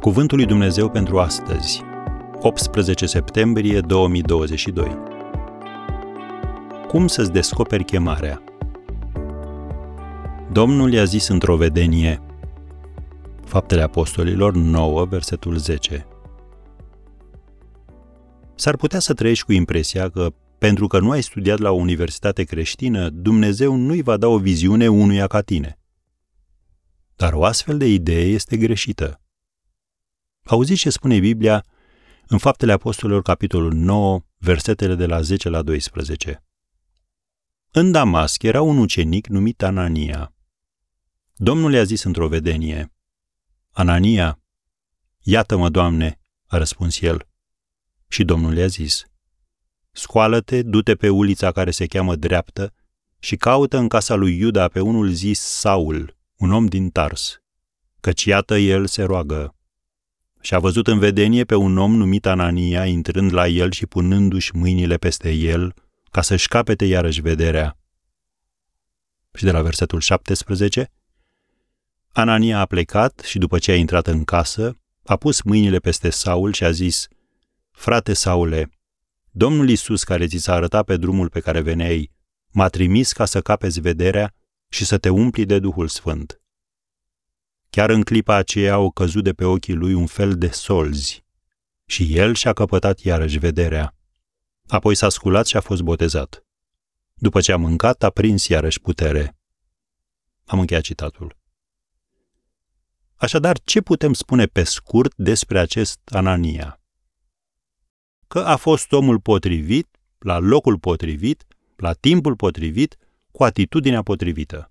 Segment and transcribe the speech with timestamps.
[0.00, 1.82] Cuvântul lui Dumnezeu pentru astăzi,
[2.40, 4.98] 18 septembrie 2022.
[6.88, 8.42] Cum să-ți descoperi chemarea?
[10.52, 12.22] Domnul i-a zis într-o vedenie,
[13.44, 16.06] Faptele Apostolilor 9, versetul 10.
[18.54, 22.42] S-ar putea să trăiești cu impresia că, pentru că nu ai studiat la o universitate
[22.42, 25.78] creștină, Dumnezeu nu-i va da o viziune unuia ca tine.
[27.16, 29.20] Dar o astfel de idee este greșită.
[30.46, 31.64] Auziți ce spune Biblia
[32.26, 36.44] în Faptele Apostolilor, capitolul 9, versetele de la 10 la 12.
[37.70, 40.34] În Damasc era un ucenic numit Anania.
[41.34, 42.92] Domnul i-a zis într-o vedenie,
[43.70, 44.40] Anania,
[45.22, 47.28] iată-mă, Doamne, a răspuns el.
[48.08, 49.04] Și Domnul i-a zis,
[49.92, 52.74] Scoală-te, du-te pe ulița care se cheamă dreaptă
[53.18, 57.40] și caută în casa lui Iuda pe unul zis Saul, un om din Tars,
[58.00, 59.55] căci iată el se roagă
[60.46, 64.56] și a văzut în vedenie pe un om numit Anania intrând la el și punându-și
[64.56, 65.74] mâinile peste el
[66.10, 67.78] ca să-și capete iarăși vederea.
[69.34, 70.92] Și de la versetul 17,
[72.12, 76.52] Anania a plecat și după ce a intrat în casă, a pus mâinile peste Saul
[76.52, 77.08] și a zis,
[77.70, 78.70] Frate Saule,
[79.30, 82.10] Domnul Isus care ți s-a arătat pe drumul pe care veneai,
[82.50, 84.34] m-a trimis ca să capeți vederea
[84.68, 86.40] și să te umpli de Duhul Sfânt.
[87.76, 91.24] Chiar în clipa aceea au căzut de pe ochii lui un fel de solzi
[91.86, 93.94] și el și-a căpătat iarăși vederea.
[94.68, 96.44] Apoi s-a sculat și a fost botezat.
[97.14, 99.36] După ce a mâncat, a prins iarăși putere.
[100.44, 101.36] Am încheiat citatul.
[103.14, 106.80] Așadar, ce putem spune pe scurt despre acest Anania?
[108.26, 111.44] Că a fost omul potrivit, la locul potrivit,
[111.76, 112.96] la timpul potrivit,
[113.30, 114.70] cu atitudinea potrivită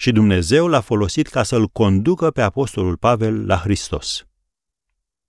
[0.00, 4.26] și Dumnezeu l-a folosit ca să-l conducă pe Apostolul Pavel la Hristos.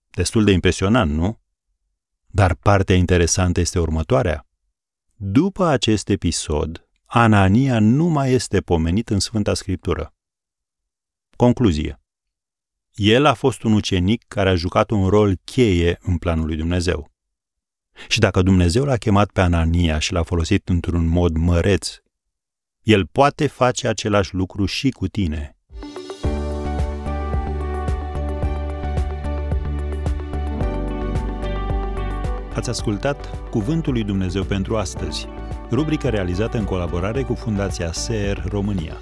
[0.09, 1.41] Destul de impresionant, nu?
[2.27, 4.47] Dar partea interesantă este următoarea.
[5.16, 10.13] După acest episod, Anania nu mai este pomenit în Sfânta Scriptură.
[11.35, 12.01] Concluzie.
[12.94, 17.11] El a fost un ucenic care a jucat un rol cheie în planul lui Dumnezeu.
[18.07, 22.01] Și dacă Dumnezeu l-a chemat pe Anania și l-a folosit într-un mod măreț
[22.89, 25.57] el poate face același lucru și cu tine.
[32.53, 35.27] Ați ascultat Cuvântul lui Dumnezeu pentru astăzi,
[35.72, 38.97] rubrica realizată în colaborare cu Fundația SER România.